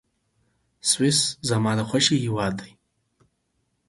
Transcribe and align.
سویس 0.89 1.19
زما 1.49 1.71
د 1.77 1.81
خوښي 1.89 2.17
هېواد 2.25 2.53
دی. 2.61 2.71